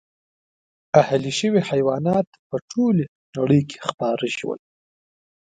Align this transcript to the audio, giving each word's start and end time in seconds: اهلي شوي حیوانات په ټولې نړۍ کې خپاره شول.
اهلي 1.01 1.31
شوي 1.39 1.61
حیوانات 1.69 2.27
په 2.47 2.55
ټولې 2.71 3.05
نړۍ 3.37 3.61
کې 3.69 3.77
خپاره 3.89 4.25
شول. 4.37 4.59